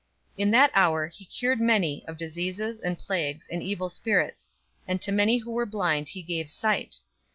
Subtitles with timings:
[0.35, 4.49] '"007:021 In that hour he cured many of diseases and plagues and evil spirits;
[4.87, 6.95] and to many who were blind he gave sight.